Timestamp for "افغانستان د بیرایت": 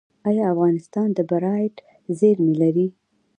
0.53-1.75